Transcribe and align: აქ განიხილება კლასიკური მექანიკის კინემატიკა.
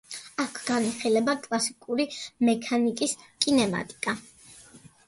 აქ 0.43 0.55
განიხილება 0.69 1.35
კლასიკური 1.45 2.09
მექანიკის 2.51 3.15
კინემატიკა. 3.47 4.21